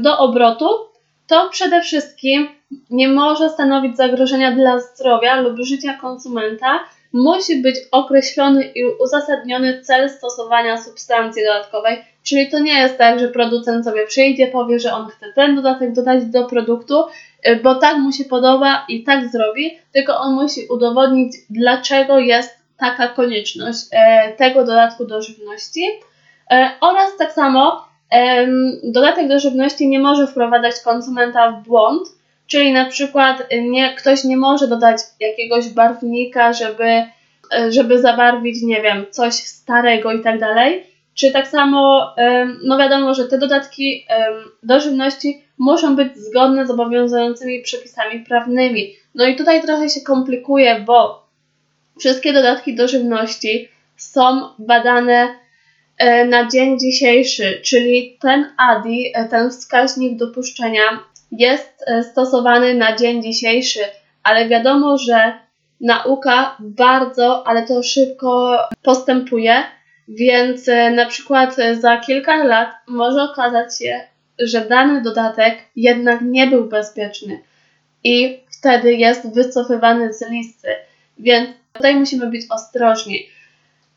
do 0.00 0.18
obrotu, 0.18 0.68
to 1.26 1.48
przede 1.50 1.82
wszystkim 1.82 2.48
nie 2.90 3.08
może 3.08 3.50
stanowić 3.50 3.96
zagrożenia 3.96 4.52
dla 4.52 4.80
zdrowia 4.80 5.40
lub 5.40 5.58
życia 5.60 5.94
konsumenta. 6.00 6.80
Musi 7.12 7.62
być 7.62 7.76
określony 7.92 8.64
i 8.64 8.84
uzasadniony 8.84 9.82
cel 9.82 10.10
stosowania 10.10 10.82
substancji 10.82 11.42
dodatkowej, 11.44 12.04
czyli 12.22 12.50
to 12.50 12.58
nie 12.58 12.78
jest 12.78 12.98
tak, 12.98 13.18
że 13.18 13.28
producent 13.28 13.84
sobie 13.84 14.06
przyjdzie, 14.06 14.46
powie, 14.46 14.80
że 14.80 14.92
on 14.92 15.08
chce 15.08 15.32
ten 15.34 15.56
dodatek 15.56 15.92
dodać 15.92 16.24
do 16.24 16.44
produktu, 16.44 17.04
e, 17.42 17.56
bo 17.56 17.74
tak 17.74 17.96
mu 17.96 18.12
się 18.12 18.24
podoba 18.24 18.84
i 18.88 19.04
tak 19.04 19.28
zrobi, 19.28 19.78
tylko 19.92 20.16
on 20.18 20.34
musi 20.34 20.60
udowodnić, 20.70 21.36
dlaczego 21.50 22.18
jest 22.18 22.60
taka 22.78 23.08
konieczność 23.08 23.78
e, 23.92 24.32
tego 24.32 24.64
dodatku 24.64 25.04
do 25.04 25.22
żywności. 25.22 25.86
E, 26.50 26.70
oraz 26.80 27.16
tak 27.18 27.32
samo 27.32 27.90
dodatek 28.82 29.28
do 29.28 29.38
żywności 29.38 29.88
nie 29.88 29.98
może 29.98 30.26
wprowadzać 30.26 30.74
konsumenta 30.84 31.50
w 31.52 31.62
błąd, 31.62 32.08
czyli 32.50 32.72
na 32.72 32.84
przykład 32.84 33.46
nie, 33.62 33.94
ktoś 33.94 34.24
nie 34.24 34.36
może 34.36 34.68
dodać 34.68 34.98
jakiegoś 35.20 35.68
barwnika, 35.68 36.52
żeby, 36.52 36.84
e, 36.84 37.72
żeby 37.72 37.98
zabarwić, 37.98 38.62
nie 38.62 38.82
wiem, 38.82 39.06
coś 39.10 39.34
starego 39.34 40.12
i 40.12 40.22
tak 40.22 40.40
dalej. 40.40 40.86
Czy 41.14 41.32
tak 41.32 41.48
samo, 41.48 42.14
no 42.64 42.78
wiadomo, 42.78 43.14
że 43.14 43.24
te 43.28 43.38
dodatki 43.38 44.06
do 44.62 44.80
żywności 44.80 45.42
muszą 45.58 45.96
być 45.96 46.16
zgodne 46.16 46.66
z 46.66 46.70
obowiązującymi 46.70 47.62
przepisami 47.62 48.20
prawnymi. 48.20 48.94
No 49.14 49.26
i 49.26 49.36
tutaj 49.36 49.62
trochę 49.62 49.88
się 49.88 50.00
komplikuje, 50.00 50.80
bo 50.86 51.20
Wszystkie 52.00 52.32
dodatki 52.32 52.74
do 52.74 52.88
żywności 52.88 53.68
są 53.96 54.48
badane 54.58 55.28
e, 55.98 56.24
na 56.24 56.48
dzień 56.48 56.78
dzisiejszy, 56.78 57.60
czyli 57.64 58.18
ten 58.20 58.52
ADI, 58.56 59.12
ten 59.30 59.50
wskaźnik 59.50 60.16
dopuszczenia, 60.16 60.82
jest 61.32 61.84
e, 61.86 62.02
stosowany 62.02 62.74
na 62.74 62.96
dzień 62.96 63.22
dzisiejszy, 63.22 63.80
ale 64.22 64.48
wiadomo, 64.48 64.98
że 64.98 65.32
nauka 65.80 66.56
bardzo, 66.60 67.46
ale 67.46 67.66
to 67.66 67.82
szybko 67.82 68.58
postępuje, 68.82 69.62
więc 70.08 70.66
na 70.94 71.06
przykład 71.06 71.56
za 71.80 71.96
kilka 71.96 72.44
lat 72.44 72.68
może 72.88 73.22
okazać 73.22 73.78
się, 73.78 74.00
że 74.38 74.60
dany 74.60 75.02
dodatek 75.02 75.58
jednak 75.76 76.20
nie 76.20 76.46
był 76.46 76.64
bezpieczny 76.64 77.40
i 78.04 78.40
wtedy 78.58 78.94
jest 78.94 79.34
wycofywany 79.34 80.12
z 80.12 80.30
listy. 80.30 80.68
Więc 81.18 81.50
Tutaj 81.72 81.96
musimy 81.96 82.26
być 82.26 82.46
ostrożni. 82.50 83.28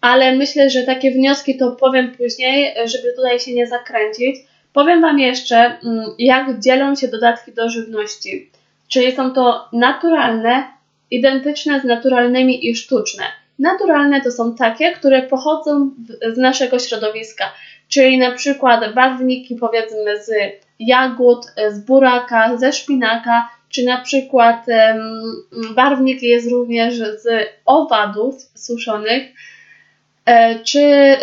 Ale 0.02 0.36
myślę, 0.36 0.70
że 0.70 0.84
takie 0.84 1.12
wnioski 1.12 1.58
to 1.58 1.72
powiem 1.72 2.12
później, 2.12 2.75
żeby 2.86 3.13
tutaj 3.16 3.40
się 3.40 3.54
nie 3.54 3.68
zakręcić. 3.68 4.36
Powiem 4.74 5.01
Wam 5.01 5.20
jeszcze, 5.20 5.58
mm, 5.58 6.06
jak 6.20 6.60
dzielą 6.60 6.96
się 6.96 7.08
dodatki 7.08 7.53
do 7.53 7.70
żywności. 7.70 8.50
Czyli 8.88 9.15
są 9.15 9.32
to 9.32 9.70
naturalne 9.74 10.63
identyczne 11.12 11.82
z 11.82 11.84
naturalnymi 11.84 12.70
i 12.70 12.75
sztuczne. 12.75 13.24
Naturalne 13.60 14.22
to 14.22 14.32
są 14.32 14.56
takie, 14.56 14.92
które 14.92 15.22
pochodzą 15.22 15.92
z 16.34 16.38
naszego 16.38 16.80
środowiska, 16.80 17.53
czyli 17.88 18.18
na 18.18 18.32
przykład 18.32 18.94
barwniki 18.94 19.56
powiedzmy 19.56 20.24
z 20.24 20.32
jagód, 20.80 21.46
z 21.70 21.80
buraka, 21.80 22.58
ze 22.58 22.74
szpinaka, 22.74 23.50
czy 23.70 23.86
na 23.86 24.01
przykład 24.01 24.65
barwnik 25.75 26.24
jest 26.24 26.51
również 26.51 26.98
z 26.98 27.50
owadów 27.65 28.36
suszonych, 28.56 29.24
czy 30.63 30.82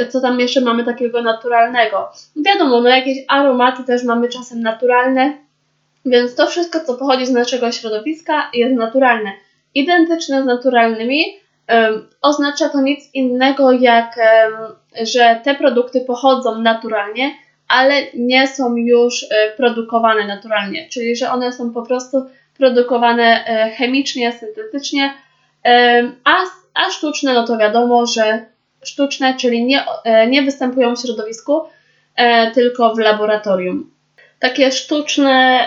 co 0.09 0.21
tam 0.21 0.41
jeszcze 0.41 0.61
mamy 0.61 0.85
takiego 0.85 1.23
naturalnego. 1.23 2.09
Wiadomo, 2.37 2.81
no 2.81 2.89
jakieś 2.89 3.19
aromaty 3.29 3.85
też 3.85 4.05
mamy 4.05 4.29
czasem 4.29 4.61
naturalne, 4.61 5.33
więc 6.05 6.35
to 6.35 6.47
wszystko, 6.47 6.81
co 6.81 6.95
pochodzi 6.95 7.27
z 7.27 7.31
naszego 7.31 7.73
środowiska, 7.73 8.51
jest 8.55 8.77
naturalne. 8.77 9.33
Identyczne 9.75 10.43
z 10.43 10.47
naturalnymi 10.47 11.25
um, 11.69 12.09
oznacza 12.23 12.69
to 12.69 12.81
nic 12.81 13.15
innego, 13.15 13.73
jak 13.73 14.17
um, 14.17 15.07
że 15.07 15.41
te 15.45 15.55
produkty 15.55 16.01
pochodzą 16.01 16.59
naturalnie, 16.59 17.35
ale 17.69 17.95
nie 18.15 18.49
są 18.49 18.77
już 18.77 19.23
e, 19.23 19.51
produkowane 19.57 20.27
naturalnie, 20.27 20.89
czyli 20.89 21.17
że 21.17 21.31
one 21.31 21.53
są 21.53 21.73
po 21.73 21.83
prostu 21.83 22.27
produkowane 22.59 23.45
e, 23.47 23.71
chemicznie, 23.71 24.33
syntetycznie, 24.33 25.15
a, 26.25 26.33
a 26.75 26.91
sztuczne, 26.91 27.35
no 27.35 27.47
to 27.47 27.59
wiadomo, 27.59 28.07
że 28.07 28.47
sztuczne, 28.83 29.37
czyli 29.37 29.65
nie, 29.65 29.85
e, 30.05 30.27
nie 30.27 30.43
występują 30.43 30.97
w 30.97 31.01
środowisku, 31.01 31.61
tylko 32.55 32.95
w 32.95 32.99
laboratorium. 32.99 33.91
Takie 34.39 34.73
sztuczne 34.73 35.59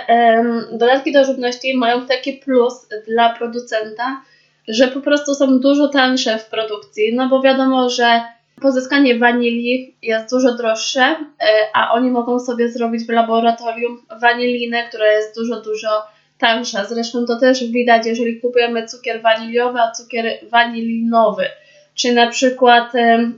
dodatki 0.72 1.14
do 1.14 1.26
żywności 1.26 1.78
mają 1.78 2.06
taki 2.06 2.34
plus 2.34 2.88
dla 3.08 3.30
producenta, 3.30 4.22
że 4.68 4.88
po 4.88 5.02
prostu 5.02 5.36
są 5.36 5.60
dużo 5.60 5.88
tańsze 5.88 6.38
w 6.38 6.46
produkcji, 6.46 7.16
no 7.16 7.30
bo 7.30 7.42
wiadomo, 7.42 7.90
że 7.90 8.22
pozyskanie 8.62 9.20
wanilii 9.20 9.96
jest 10.02 10.32
dużo 10.32 10.54
droższe, 10.54 11.02
e, 11.02 11.16
a 11.74 11.92
oni 11.92 12.12
mogą 12.12 12.40
sobie 12.40 12.70
zrobić 12.70 13.04
w 13.04 13.10
laboratorium 13.10 14.02
wanilinę, 14.22 14.84
która 14.90 15.12
jest 15.12 15.36
dużo, 15.36 15.62
dużo 15.62 15.88
tańsza. 16.38 16.86
Zresztą 16.86 17.26
to 17.26 17.40
też 17.40 17.64
widać, 17.64 18.06
jeżeli 18.06 18.42
kupujemy 18.42 18.88
cukier 18.88 19.22
waniliowy, 19.22 19.80
a 19.80 19.92
cukier 19.92 20.26
wanilinowy. 20.50 21.46
Czy 21.96 22.14
na 22.14 22.28
przykład 22.28 22.96
e, 22.96 23.32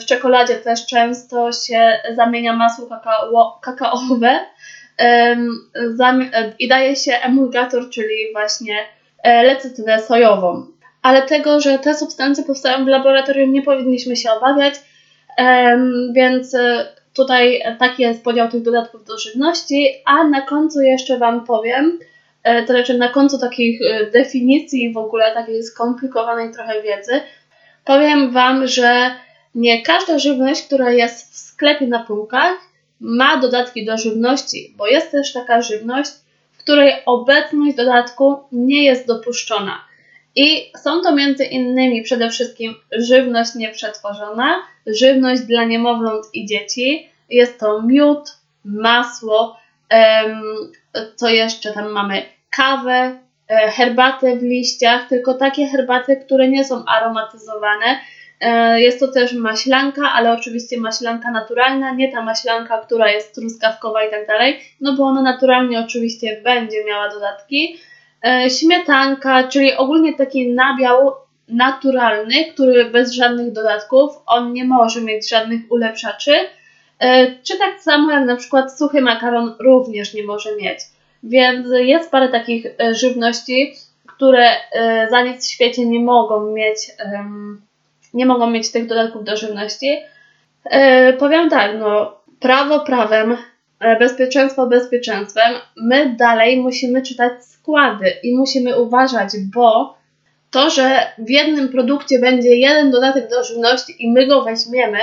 w 0.00 0.04
czekoladzie 0.04 0.54
też 0.54 0.86
często 0.86 1.52
się 1.52 1.92
zamienia 2.14 2.56
masło 2.56 2.86
kakao, 2.86 3.58
kakaowe? 3.62 4.40
I 6.58 6.68
daje 6.68 6.96
się 6.96 7.12
emulgator, 7.12 7.90
czyli 7.90 8.32
właśnie 8.32 8.76
e, 9.22 9.42
lecytynę 9.42 9.98
sojową. 9.98 10.66
Ale 11.02 11.22
tego, 11.22 11.60
że 11.60 11.78
te 11.78 11.94
substancje 11.94 12.44
powstają 12.44 12.84
w 12.84 12.88
laboratorium, 12.88 13.52
nie 13.52 13.62
powinniśmy 13.62 14.16
się 14.16 14.30
obawiać, 14.30 14.74
więc 16.12 16.54
e, 16.54 16.86
tutaj 17.14 17.62
taki 17.78 18.02
jest 18.02 18.24
podział 18.24 18.48
tych 18.48 18.62
dodatków 18.62 19.04
do 19.04 19.18
żywności, 19.18 20.02
a 20.04 20.24
na 20.24 20.40
końcu 20.40 20.80
jeszcze 20.80 21.18
Wam 21.18 21.44
powiem, 21.44 21.98
e, 22.42 22.62
to 22.62 22.72
znaczy 22.72 22.98
na 22.98 23.08
końcu 23.08 23.38
takich 23.38 23.80
e, 23.82 24.10
definicji 24.10 24.92
w 24.92 24.96
ogóle 24.96 25.34
takiej 25.34 25.62
skomplikowanej 25.62 26.52
trochę 26.52 26.82
wiedzy, 26.82 27.20
powiem 27.86 28.30
Wam, 28.30 28.66
że 28.66 29.10
nie 29.54 29.82
każda 29.82 30.18
żywność, 30.18 30.62
która 30.62 30.90
jest 30.90 31.32
w 31.32 31.36
sklepie 31.36 31.86
na 31.86 31.98
półkach, 32.04 32.58
ma 33.00 33.36
dodatki 33.36 33.84
do 33.84 33.98
żywności, 33.98 34.74
bo 34.76 34.86
jest 34.86 35.10
też 35.10 35.32
taka 35.32 35.62
żywność, 35.62 36.10
w 36.52 36.58
której 36.58 36.92
obecność 37.06 37.76
dodatku 37.76 38.36
nie 38.52 38.84
jest 38.84 39.06
dopuszczona. 39.06 39.84
I 40.36 40.72
są 40.82 41.02
to 41.02 41.14
między 41.14 41.44
innymi 41.44 42.02
przede 42.02 42.30
wszystkim 42.30 42.74
żywność 42.92 43.54
nieprzetworzona, 43.54 44.62
żywność 44.86 45.42
dla 45.42 45.64
niemowląt 45.64 46.26
i 46.32 46.46
dzieci. 46.46 47.08
Jest 47.30 47.60
to 47.60 47.82
miód, 47.82 48.28
masło, 48.64 49.56
co 51.16 51.28
jeszcze 51.28 51.72
tam 51.72 51.92
mamy? 51.92 52.22
Kawę, 52.50 53.18
herbatę 53.48 54.36
w 54.36 54.42
liściach, 54.42 55.08
tylko 55.08 55.34
takie 55.34 55.66
herbaty, 55.66 56.16
które 56.16 56.48
nie 56.48 56.64
są 56.64 56.84
aromatyzowane. 56.84 57.98
E, 58.40 58.80
jest 58.80 59.00
to 59.00 59.08
też 59.08 59.32
maślanka, 59.32 60.12
ale 60.12 60.32
oczywiście 60.32 60.80
maślanka 60.80 61.30
naturalna, 61.30 61.94
nie 61.94 62.12
ta 62.12 62.22
maślanka, 62.22 62.78
która 62.78 63.10
jest 63.10 63.34
truskawkowa 63.34 64.04
i 64.04 64.10
tak 64.10 64.26
dalej, 64.26 64.60
no 64.80 64.96
bo 64.96 65.04
ona 65.04 65.22
naturalnie 65.22 65.80
oczywiście 65.80 66.40
będzie 66.44 66.84
miała 66.84 67.08
dodatki. 67.08 67.76
E, 68.24 68.50
śmietanka, 68.50 69.48
czyli 69.48 69.74
ogólnie 69.74 70.14
taki 70.14 70.48
nabiał 70.48 71.12
naturalny, 71.48 72.44
który 72.44 72.84
bez 72.84 73.12
żadnych 73.12 73.52
dodatków, 73.52 74.10
on 74.26 74.52
nie 74.52 74.64
może 74.64 75.00
mieć 75.00 75.30
żadnych 75.30 75.60
ulepszaczy, 75.70 76.34
e, 76.98 77.26
czy 77.42 77.58
tak 77.58 77.80
samo 77.80 78.12
jak 78.12 78.26
na 78.26 78.36
przykład 78.36 78.78
suchy 78.78 79.00
makaron 79.00 79.54
również 79.60 80.14
nie 80.14 80.22
może 80.22 80.56
mieć. 80.56 80.78
Więc 81.26 81.66
jest 81.72 82.10
parę 82.10 82.28
takich 82.28 82.66
e, 82.66 82.94
żywności, 82.94 83.74
które 84.06 84.48
za 85.10 85.22
nic 85.22 85.46
w 85.46 85.50
świecie 85.50 85.86
nie 85.86 86.00
mogą 86.00 86.52
mieć, 86.52 86.78
nie 88.14 88.26
mogą 88.26 88.50
mieć 88.50 88.72
tych 88.72 88.86
dodatków 88.86 89.24
do 89.24 89.36
żywności. 89.36 89.96
Powiem 91.18 91.50
tak, 91.50 91.70
no, 91.78 92.20
prawo 92.40 92.80
prawem, 92.80 93.36
bezpieczeństwo 93.98 94.66
bezpieczeństwem, 94.66 95.54
my 95.76 96.14
dalej 96.18 96.56
musimy 96.56 97.02
czytać 97.02 97.32
składy 97.44 98.12
i 98.22 98.36
musimy 98.36 98.80
uważać, 98.80 99.30
bo 99.54 99.96
to, 100.50 100.70
że 100.70 101.06
w 101.18 101.30
jednym 101.30 101.68
produkcie 101.68 102.18
będzie 102.18 102.56
jeden 102.56 102.90
dodatek 102.90 103.30
do 103.30 103.44
żywności 103.44 103.94
i 103.98 104.10
my 104.10 104.26
go 104.26 104.42
weźmiemy, 104.42 104.98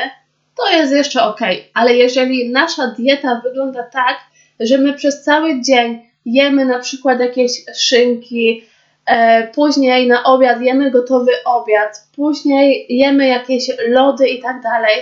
to 0.58 0.70
jest 0.70 0.94
jeszcze 0.94 1.24
ok, 1.24 1.39
ale 1.74 1.94
jeżeli 1.96 2.50
nasza 2.50 2.88
dieta 2.88 3.42
wygląda 3.44 3.84
tak, 3.84 4.18
że 4.60 4.77
my 4.77 4.94
przez 4.94 5.24
cały 5.24 5.62
dzień 5.62 6.12
jemy 6.25 6.65
na 6.65 6.80
przykład 6.80 7.20
jakieś 7.20 7.51
szynki, 7.75 8.63
e, 9.06 9.48
później 9.48 10.08
na 10.08 10.24
obiad 10.24 10.62
jemy 10.62 10.92
gotowy 10.92 11.32
obiad, 11.46 12.08
później 12.15 12.86
jemy 12.89 13.27
jakieś 13.27 13.72
lody 13.88 14.27
i 14.27 14.42
tak 14.42 14.62
dalej, 14.62 15.01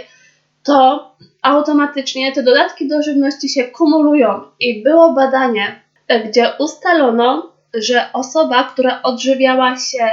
to 0.64 1.12
automatycznie 1.42 2.32
te 2.32 2.44
dodatki 2.44 2.88
do 2.88 3.02
żywności 3.02 3.50
się 3.50 3.64
kumulują. 3.64 4.42
I 4.60 4.84
było 4.84 5.14
badanie, 5.14 5.82
e, 6.08 6.20
gdzie 6.20 6.52
ustalono, 6.60 7.52
że 7.74 8.10
osoba, 8.14 8.64
która 8.64 9.02
odżywiała 9.04 9.76
się, 9.78 10.10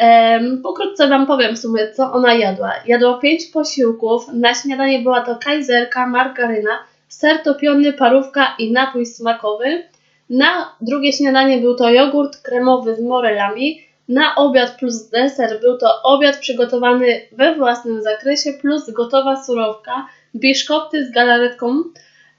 um, 0.00 0.62
pokrótce 0.62 1.08
Wam 1.08 1.26
powiem 1.26 1.56
w 1.56 1.58
sumie, 1.58 1.92
co 1.92 2.12
ona 2.12 2.34
jadła. 2.34 2.72
Jadła 2.86 3.18
pięć 3.18 3.46
posiłków, 3.46 4.28
na 4.32 4.54
śniadanie 4.54 4.98
była 4.98 5.20
to 5.20 5.36
kajzerka, 5.36 6.06
margaryna, 6.06 6.78
ser 7.08 7.42
topiony, 7.42 7.92
parówka 7.92 8.54
i 8.58 8.72
napój 8.72 9.06
smakowy. 9.06 9.82
Na 10.30 10.76
drugie 10.80 11.12
śniadanie 11.12 11.58
był 11.58 11.76
to 11.76 11.90
jogurt 11.90 12.42
kremowy 12.42 12.96
z 12.96 13.00
morelami. 13.00 13.80
Na 14.08 14.34
obiad 14.34 14.78
plus 14.78 15.10
deser 15.10 15.60
był 15.60 15.78
to 15.78 16.02
obiad 16.02 16.36
przygotowany 16.38 17.20
we 17.32 17.54
własnym 17.54 18.02
zakresie 18.02 18.52
plus 18.52 18.90
gotowa 18.90 19.44
surowka, 19.44 20.06
biszkopty 20.36 21.06
z 21.06 21.10
galaretką. 21.10 21.82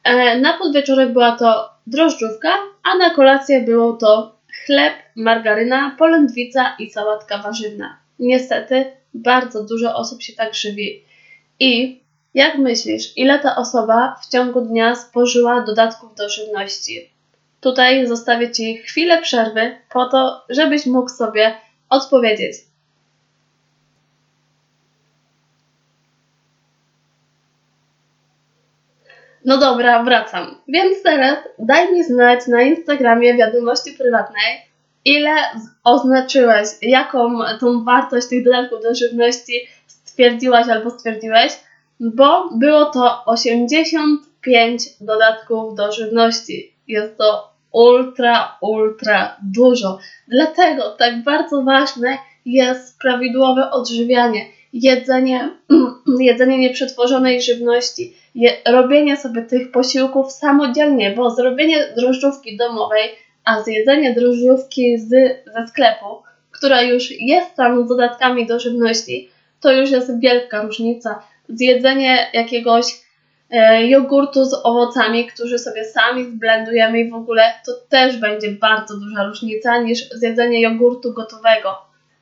E, 0.04 0.40
na 0.40 0.58
podwieczorek 0.58 1.14
była 1.14 1.32
to 1.32 1.70
drożdżówka, 1.88 2.50
a 2.84 2.98
na 2.98 3.10
kolację 3.10 3.62
było 3.62 3.94
to 3.94 4.36
chleb, 4.66 4.94
margaryna, 5.16 5.96
polędwica 6.00 6.76
i 6.80 6.90
sałatka 6.90 7.38
warzywna. 7.38 7.98
Niestety, 8.20 8.86
bardzo 9.14 9.64
dużo 9.64 9.96
osób 9.96 10.22
się 10.22 10.34
tak 10.34 10.56
żywi. 10.56 11.04
I 11.60 12.02
jak 12.34 12.58
myślisz, 12.58 13.18
ile 13.18 13.40
ta 13.40 13.56
osoba 13.56 14.16
w 14.24 14.32
ciągu 14.32 14.62
dnia 14.62 14.96
spożyła 14.96 15.62
dodatków 15.62 16.16
do 16.16 16.30
żywności? 16.30 17.15
Tutaj 17.66 18.08
zostawię 18.08 18.52
Ci 18.52 18.78
chwilę 18.78 19.22
przerwy 19.22 19.78
po 19.90 20.06
to, 20.06 20.46
żebyś 20.50 20.86
mógł 20.86 21.10
sobie 21.10 21.58
odpowiedzieć. 21.90 22.54
No 29.46 29.58
dobra, 29.58 30.04
wracam. 30.04 30.56
Więc 30.68 31.04
teraz 31.04 31.38
daj 31.60 31.94
mi 31.94 32.04
znać 32.04 32.48
na 32.48 32.62
Instagramie 32.62 33.34
wiadomości 33.34 33.94
prywatnej, 33.94 34.62
ile 35.06 35.32
oznaczyłeś, 35.84 36.68
jaką 36.82 37.40
tą 37.60 37.84
wartość 37.84 38.28
tych 38.28 38.44
dodatków 38.44 38.84
do 38.84 38.96
żywności 38.96 39.68
stwierdziłaś 39.88 40.68
albo 40.70 40.90
stwierdziłeś, 40.90 41.54
bo 42.00 42.50
było 42.50 42.86
to 42.86 43.26
85 43.26 44.84
dodatków 45.02 45.76
do 45.76 45.92
żywności. 45.92 46.76
Jest 46.88 47.18
to 47.18 47.55
ultra, 47.76 48.58
ultra 48.62 49.38
dużo. 49.44 50.00
Dlatego 50.28 50.92
tak 50.92 51.24
bardzo 51.24 51.64
ważne 51.64 52.18
jest 52.46 53.00
prawidłowe 53.00 53.72
odżywianie, 53.72 54.46
jedzenie, 54.74 55.50
jedzenie 56.20 56.58
nieprzetworzonej 56.58 57.42
żywności 57.42 58.14
je, 58.36 58.52
robienie 58.66 59.18
sobie 59.18 59.42
tych 59.42 59.72
posiłków 59.72 60.32
samodzielnie, 60.32 61.12
bo 61.12 61.30
zrobienie 61.30 61.94
drożdżówki 61.98 62.58
domowej, 62.58 63.10
a 63.46 63.64
zjedzenie 63.64 64.14
drożdżówki 64.14 64.98
z, 64.98 65.10
ze 65.54 65.68
sklepu, 65.68 66.06
która 66.52 66.82
już 66.82 67.12
jest 67.12 67.56
tam 67.56 67.86
z 67.86 67.90
dodatkami 67.90 68.48
do 68.48 68.60
żywności, 68.60 69.30
to 69.62 69.72
już 69.72 69.92
jest 69.92 70.20
wielka 70.20 70.62
różnica. 70.62 71.24
Zjedzenie 71.50 72.28
jakiegoś 72.34 73.05
jogurtu 73.88 74.46
z 74.46 74.54
owocami, 74.64 75.28
którzy 75.28 75.60
sobie 75.60 75.86
sami 75.86 76.26
zblendujemy 76.26 77.00
i 77.00 77.10
w 77.10 77.14
ogóle, 77.14 77.54
to 77.66 77.72
też 77.90 78.18
będzie 78.18 78.52
bardzo 78.52 78.98
duża 78.98 79.24
różnica 79.24 79.78
niż 79.78 80.10
zjedzenie 80.10 80.62
jogurtu 80.62 81.14
gotowego. 81.14 81.78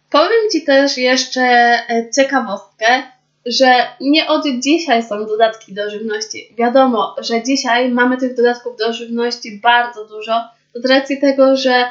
Powiem 0.09 0.49
Ci 0.51 0.63
też 0.63 0.97
jeszcze 0.97 1.41
e, 1.41 2.09
ciekawostkę, 2.15 2.85
że 3.45 3.73
nie 4.01 4.27
od 4.27 4.43
dzisiaj 4.59 5.03
są 5.03 5.25
dodatki 5.25 5.73
do 5.73 5.89
żywności. 5.89 6.53
Wiadomo, 6.57 7.15
że 7.21 7.43
dzisiaj 7.43 7.89
mamy 7.89 8.17
tych 8.17 8.35
dodatków 8.35 8.77
do 8.77 8.93
żywności 8.93 9.59
bardzo 9.63 10.05
dużo, 10.05 10.33
z 10.75 10.85
racji 10.85 11.21
tego, 11.21 11.55
że 11.55 11.85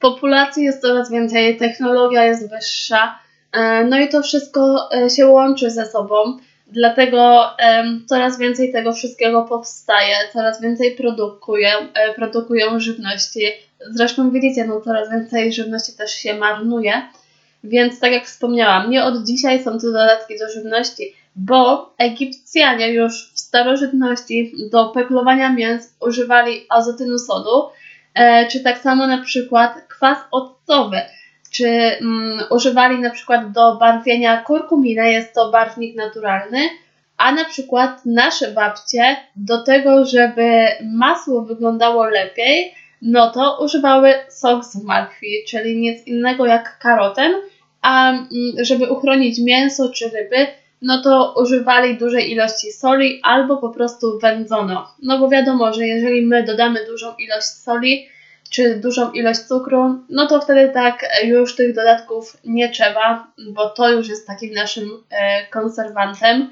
populacji 0.00 0.64
jest 0.64 0.82
coraz 0.82 1.10
więcej, 1.10 1.56
technologia 1.56 2.24
jest 2.24 2.50
wyższa, 2.50 3.18
e, 3.52 3.84
no 3.84 4.00
i 4.00 4.08
to 4.08 4.22
wszystko 4.22 4.90
e, 4.92 5.10
się 5.10 5.26
łączy 5.26 5.70
ze 5.70 5.86
sobą. 5.86 6.38
Dlatego 6.72 7.50
coraz 8.06 8.38
więcej 8.38 8.72
tego 8.72 8.92
wszystkiego 8.92 9.42
powstaje, 9.42 10.14
coraz 10.32 10.60
więcej 10.60 10.96
produkują, 10.96 11.70
produkują 12.16 12.80
żywności. 12.80 13.40
Zresztą 13.90 14.30
widzicie, 14.30 14.64
no 14.64 14.80
coraz 14.80 15.10
więcej 15.10 15.52
żywności 15.52 15.92
też 15.92 16.10
się 16.10 16.34
marnuje. 16.34 17.02
Więc 17.64 18.00
tak 18.00 18.12
jak 18.12 18.24
wspomniałam, 18.24 18.90
nie 18.90 19.04
od 19.04 19.24
dzisiaj 19.24 19.62
są 19.62 19.70
to 19.78 19.86
dodatki 19.86 20.38
do 20.38 20.48
żywności, 20.48 21.14
bo 21.36 21.94
Egipcjanie 21.98 22.92
już 22.92 23.32
w 23.34 23.38
starożytności 23.38 24.52
do 24.70 24.88
peklowania 24.88 25.52
mięs 25.52 25.96
używali 26.00 26.66
azotynu 26.68 27.18
sodu, 27.18 27.68
e, 28.14 28.46
czy 28.46 28.60
tak 28.60 28.78
samo 28.78 29.06
na 29.06 29.18
przykład 29.18 29.84
kwas 29.88 30.18
octowy, 30.30 30.96
czy 31.52 31.66
mm, 31.66 32.40
używali 32.50 32.98
na 32.98 33.10
przykład 33.10 33.52
do 33.52 33.76
barwienia 33.76 34.42
kurkuminy, 34.42 35.12
jest 35.12 35.34
to 35.34 35.50
barwnik 35.50 35.96
naturalny, 35.96 36.58
a 37.16 37.32
na 37.32 37.44
przykład 37.44 38.06
nasze 38.06 38.50
babcie 38.50 39.16
do 39.36 39.62
tego, 39.62 40.04
żeby 40.04 40.66
masło 40.84 41.42
wyglądało 41.42 42.04
lepiej, 42.04 42.74
no 43.02 43.30
to 43.30 43.58
używały 43.64 44.14
sok 44.28 44.64
z 44.64 44.84
martwi, 44.84 45.44
czyli 45.48 45.76
nic 45.76 46.06
innego 46.06 46.46
jak 46.46 46.78
karoten, 46.78 47.32
a 47.82 48.10
mm, 48.10 48.28
żeby 48.60 48.92
uchronić 48.92 49.38
mięso 49.38 49.88
czy 49.88 50.08
ryby, 50.08 50.46
no 50.82 51.02
to 51.02 51.34
używali 51.42 51.98
dużej 51.98 52.32
ilości 52.32 52.72
soli 52.72 53.20
albo 53.22 53.56
po 53.56 53.70
prostu 53.70 54.18
wędzono. 54.18 54.88
No 55.02 55.18
bo 55.18 55.28
wiadomo, 55.28 55.72
że 55.72 55.86
jeżeli 55.86 56.26
my 56.26 56.42
dodamy 56.42 56.86
dużą 56.86 57.16
ilość 57.16 57.46
soli 57.46 58.08
czy 58.52 58.76
dużą 58.76 59.12
ilość 59.12 59.40
cukru, 59.40 59.98
no 60.08 60.26
to 60.26 60.40
wtedy 60.40 60.68
tak 60.74 61.06
już 61.24 61.56
tych 61.56 61.74
dodatków 61.74 62.36
nie 62.44 62.68
trzeba, 62.68 63.26
bo 63.50 63.70
to 63.70 63.90
już 63.90 64.08
jest 64.08 64.26
takim 64.26 64.54
naszym 64.54 64.88
e, 65.10 65.46
konserwantem. 65.46 66.50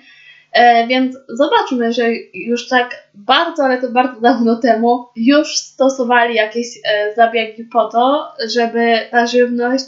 E, 0.52 0.87
więc 0.87 1.16
zobaczmy, 1.28 1.92
że 1.92 2.02
już 2.35 2.69
tak 2.69 3.09
bardzo, 3.14 3.64
ale 3.64 3.80
to 3.80 3.88
bardzo 3.88 4.21
dawno 4.21 4.57
temu 4.57 5.07
już 5.16 5.57
stosowali 5.57 6.35
jakieś 6.35 6.66
e, 6.85 7.14
zabiegi 7.14 7.64
po 7.64 7.88
to, 7.88 8.33
żeby 8.54 8.99
ta 9.11 9.26
żywność 9.26 9.85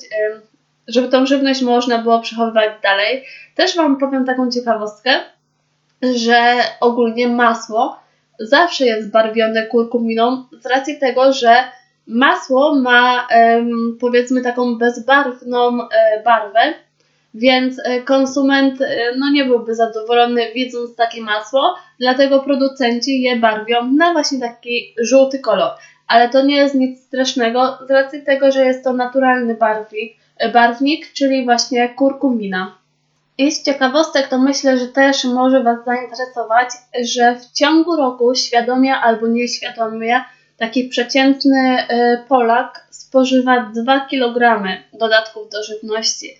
żeby 0.89 1.09
tą 1.09 1.27
żywność 1.27 1.63
można 1.63 1.99
było 1.99 2.21
przechowywać 2.21 2.71
dalej. 2.83 3.25
Też 3.55 3.77
Wam 3.77 3.99
powiem 3.99 4.25
taką 4.25 4.51
ciekawostkę, 4.51 5.11
że 6.03 6.55
ogólnie 6.81 7.29
masło 7.29 7.97
zawsze 8.39 8.87
jest 8.87 9.11
barwione 9.11 9.67
kurkuminą 9.67 10.45
z 10.61 10.67
racji 10.67 10.99
tego, 10.99 11.33
że 11.33 11.55
masło 12.07 12.75
ma 12.75 13.29
powiedzmy 14.01 14.43
taką 14.43 14.79
bezbarwną 14.79 15.89
e, 15.89 16.23
barwę, 16.25 16.75
więc 17.35 17.79
e, 17.85 18.03
konsument 18.03 18.81
e, 18.81 18.87
no, 19.19 19.31
nie 19.31 19.45
byłby 19.45 19.75
zadowolony 19.75 20.53
widząc 20.55 20.97
takie 20.97 21.23
masło, 21.23 21.75
dlatego 22.01 22.41
producenci 22.41 23.23
je 23.23 23.37
barwią 23.37 23.93
na 23.93 24.13
właśnie 24.13 24.41
taki 24.41 24.95
żółty 24.99 25.39
kolor. 25.39 25.71
Ale 26.09 26.29
to 26.29 26.43
nie 26.43 26.57
jest 26.57 26.75
nic 26.75 27.01
strasznego 27.01 27.79
z 27.89 27.91
racji 27.91 28.23
tego, 28.23 28.53
że 28.53 28.65
jest 28.65 28.85
to 28.85 28.93
naturalny 28.93 29.55
barwnik, 29.55 30.17
barwnik, 30.53 31.13
czyli 31.13 31.45
właśnie 31.45 31.89
kurkumina. 31.89 32.79
I 33.39 33.53
z 33.53 33.63
ciekawostek 33.63 34.29
to 34.29 34.39
myślę, 34.39 34.79
że 34.79 34.89
też 34.89 35.25
może 35.25 35.63
Was 35.63 35.85
zainteresować, 35.85 36.71
że 37.05 37.37
w 37.37 37.53
ciągu 37.53 37.97
roku 37.97 38.35
świadomie 38.35 38.97
albo 38.97 39.27
nieświadomie 39.27 40.25
taki 40.63 40.85
przeciętny 40.85 41.87
y, 41.91 42.19
Polak 42.29 42.87
spożywa 42.91 43.71
2 43.75 44.01
kg 44.01 44.63
dodatków 44.93 45.51
do 45.51 45.63
żywności. 45.63 46.37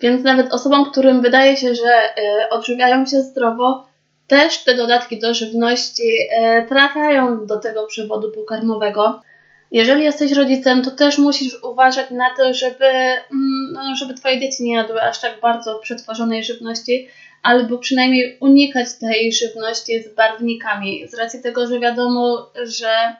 Więc 0.00 0.24
nawet 0.24 0.52
osobom, 0.52 0.90
którym 0.90 1.22
wydaje 1.22 1.56
się, 1.56 1.74
że 1.74 1.92
y, 1.92 2.48
odżywiają 2.50 3.06
się 3.06 3.22
zdrowo, 3.22 3.86
też 4.26 4.64
te 4.64 4.74
dodatki 4.74 5.18
do 5.18 5.34
żywności 5.34 6.02
y, 6.02 6.66
trafiają 6.68 7.46
do 7.46 7.56
tego 7.56 7.86
przewodu 7.86 8.32
pokarmowego. 8.32 9.22
Jeżeli 9.70 10.04
jesteś 10.04 10.32
rodzicem, 10.32 10.82
to 10.82 10.90
też 10.90 11.18
musisz 11.18 11.62
uważać 11.62 12.10
na 12.10 12.26
to, 12.36 12.54
żeby, 12.54 12.86
mm, 12.86 13.72
no, 13.72 13.96
żeby 13.96 14.14
Twoje 14.14 14.40
dzieci 14.40 14.62
nie 14.62 14.74
jadły 14.74 15.02
aż 15.02 15.20
tak 15.20 15.40
bardzo 15.40 15.78
przetworzonej 15.78 16.44
żywności, 16.44 17.08
albo 17.42 17.78
przynajmniej 17.78 18.36
unikać 18.40 18.88
tej 19.00 19.32
żywności 19.32 20.02
z 20.02 20.14
barwnikami, 20.14 21.08
z 21.08 21.14
racji 21.14 21.42
tego, 21.42 21.66
że 21.66 21.80
wiadomo, 21.80 22.50
że 22.62 23.16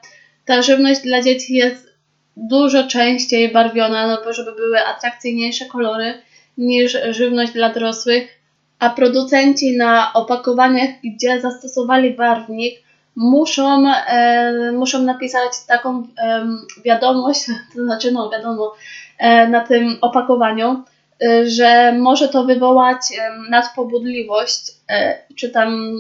ta 0.47 0.63
żywność 0.63 1.01
dla 1.01 1.23
dzieci 1.23 1.55
jest 1.55 1.87
dużo 2.37 2.87
częściej 2.87 3.53
barwiona, 3.53 4.07
no 4.07 4.19
bo 4.25 4.33
żeby 4.33 4.53
były 4.53 4.87
atrakcyjniejsze 4.87 5.67
kolory 5.67 6.15
niż 6.59 6.97
żywność 7.11 7.53
dla 7.53 7.73
dorosłych, 7.73 8.29
a 8.79 8.91
producenci 8.91 9.77
na 9.77 10.13
opakowaniach, 10.13 10.91
gdzie 11.05 11.41
zastosowali 11.41 12.11
barwnik, 12.11 12.83
muszą, 13.17 13.89
e, 13.89 14.73
muszą 14.73 15.03
napisać 15.03 15.53
taką 15.69 16.07
e, 16.19 16.47
wiadomość, 16.85 17.47
to 17.75 17.85
znaczy, 17.85 18.13
no 18.13 18.31
wiadomo, 18.31 18.75
e, 19.19 19.49
na 19.49 19.61
tym 19.61 19.99
opakowaniu, 20.01 20.85
e, 21.23 21.47
że 21.47 21.93
może 21.93 22.29
to 22.29 22.45
wywołać 22.45 23.01
nadpobudliwość, 23.51 24.73
e, 24.89 25.19
czy 25.37 25.51
tam 25.51 25.97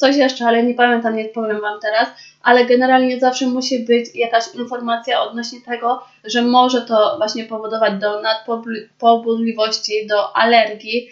coś 0.00 0.16
jeszcze, 0.16 0.46
ale 0.46 0.62
nie 0.62 0.74
pamiętam, 0.74 1.16
nie 1.16 1.24
powiem 1.24 1.60
Wam 1.60 1.80
teraz, 1.80 2.08
ale 2.42 2.64
generalnie 2.64 3.20
zawsze 3.20 3.46
musi 3.46 3.84
być 3.84 4.14
jakaś 4.14 4.54
informacja 4.54 5.22
odnośnie 5.22 5.60
tego, 5.60 6.02
że 6.24 6.42
może 6.42 6.82
to 6.82 7.14
właśnie 7.18 7.44
powodować 7.44 8.00
do 8.00 8.22
nadpobudliwości, 8.22 10.06
do 10.06 10.36
alergii. 10.36 11.08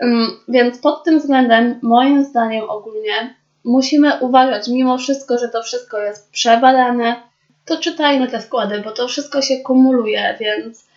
Mm, 0.00 0.30
więc 0.48 0.78
pod 0.78 1.04
tym 1.04 1.18
względem, 1.18 1.78
moim 1.82 2.24
zdaniem 2.24 2.70
ogólnie, 2.70 3.34
musimy 3.64 4.18
uważać 4.20 4.68
mimo 4.68 4.98
wszystko, 4.98 5.38
że 5.38 5.48
to 5.48 5.62
wszystko 5.62 5.98
jest 5.98 6.30
przebadane, 6.30 7.22
to 7.64 7.76
czytajmy 7.76 8.28
te 8.28 8.40
składy, 8.40 8.80
bo 8.80 8.90
to 8.90 9.08
wszystko 9.08 9.42
się 9.42 9.56
kumuluje, 9.56 10.36
więc 10.40 10.91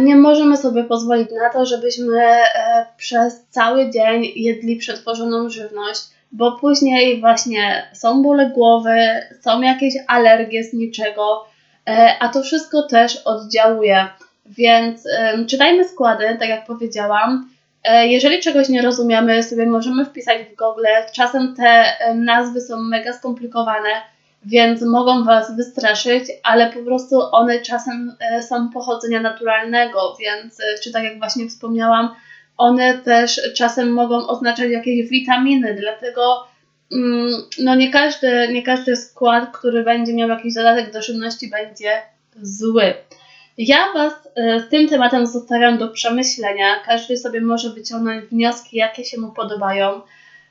nie 0.00 0.16
możemy 0.16 0.56
sobie 0.56 0.84
pozwolić 0.84 1.28
na 1.30 1.50
to, 1.50 1.66
żebyśmy 1.66 2.22
e, 2.24 2.86
przez 2.96 3.44
cały 3.50 3.90
dzień 3.90 4.32
jedli 4.36 4.76
przetworzoną 4.76 5.50
żywność, 5.50 6.00
bo 6.32 6.52
później 6.52 7.20
właśnie 7.20 7.90
są 7.92 8.22
bóle 8.22 8.50
głowy, 8.50 8.96
są 9.40 9.60
jakieś 9.60 9.94
alergie 10.06 10.64
z 10.64 10.72
niczego, 10.72 11.44
e, 11.88 12.16
a 12.20 12.28
to 12.28 12.42
wszystko 12.42 12.82
też 12.82 13.16
oddziałuje. 13.16 14.08
Więc 14.46 15.04
czytajmy 15.46 15.88
składy, 15.88 16.36
tak 16.40 16.48
jak 16.48 16.66
powiedziałam, 16.66 17.50
E, 17.84 18.06
jeżeli 18.06 18.40
czegoś 18.40 18.68
nie 18.68 18.82
rozumiemy, 18.82 19.42
sobie 19.42 19.66
możemy 19.66 20.04
wpisać 20.04 20.38
w 20.42 20.56
Google. 20.56 20.86
Czasem 21.12 21.54
te 21.56 21.98
e, 22.00 22.14
nazwy 22.14 22.60
są 22.60 22.82
mega 22.82 23.12
skomplikowane, 23.12 23.88
więc 24.44 24.82
mogą 24.82 25.24
Was 25.24 25.56
wystraszyć, 25.56 26.24
ale 26.42 26.72
po 26.72 26.82
prostu 26.82 27.20
one 27.32 27.60
czasem 27.60 28.16
e, 28.20 28.42
są 28.42 28.68
pochodzenia 28.68 29.20
naturalnego, 29.20 30.16
więc 30.20 30.58
czy 30.82 30.92
tak 30.92 31.04
jak 31.04 31.18
właśnie 31.18 31.48
wspomniałam, 31.48 32.14
one 32.56 32.98
też 32.98 33.40
czasem 33.56 33.92
mogą 33.92 34.28
oznaczać 34.28 34.70
jakieś 34.70 35.08
witaminy, 35.08 35.76
dlatego 35.80 36.46
mm, 36.92 37.32
no 37.58 37.74
nie 37.74 37.90
każdy, 37.90 38.48
nie 38.52 38.62
każdy 38.62 38.96
skład, 38.96 39.56
który 39.56 39.84
będzie 39.84 40.14
miał 40.14 40.28
jakiś 40.28 40.54
dodatek 40.54 40.92
do 40.92 41.02
żywności 41.02 41.50
będzie 41.50 42.02
zły. 42.42 42.94
Ja 43.58 43.92
Was 43.94 44.12
e, 44.34 44.60
z 44.60 44.68
tym 44.68 44.88
tematem 44.88 45.26
zostawiam 45.26 45.78
do 45.78 45.88
przemyślenia. 45.88 46.80
Każdy 46.86 47.16
sobie 47.16 47.40
może 47.40 47.70
wyciągnąć 47.70 48.24
wnioski, 48.24 48.76
jakie 48.76 49.04
się 49.04 49.20
mu 49.20 49.32
podobają. 49.32 50.00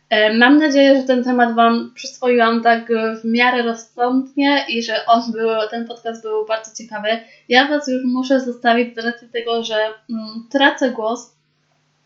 E, 0.10 0.34
mam 0.34 0.58
nadzieję, 0.58 1.02
że 1.02 1.04
ten 1.04 1.24
temat 1.24 1.56
Wam 1.56 1.92
przyswoiłam 1.96 2.64
tak 2.64 2.88
w 3.22 3.26
miarę 3.26 3.64
rozsądnie 3.64 4.66
i 4.70 4.84
że 4.84 5.06
on 5.06 5.32
był, 5.32 5.50
ten 5.72 5.88
podcast 5.88 6.24
był 6.24 6.46
bardzo 6.46 6.76
ciekawy. 6.76 7.08
Ja 7.50 7.68
Was 7.68 7.88
już 7.88 8.04
muszę 8.06 8.40
zostawić 8.40 8.96
z 8.96 9.06
racji 9.06 9.30
tego, 9.30 9.64
że 9.64 9.76
mm, 10.10 10.48
tracę 10.52 10.92
głos, 10.92 11.36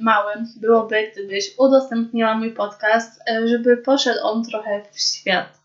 małym 0.00 0.48
byłoby, 0.56 1.10
gdybyś 1.12 1.54
udostępniła 1.58 2.34
mój 2.34 2.50
podcast, 2.50 3.20
żeby 3.44 3.76
poszedł 3.76 4.20
on 4.22 4.44
trochę 4.44 4.82
w 4.92 5.00
świat. 5.00 5.61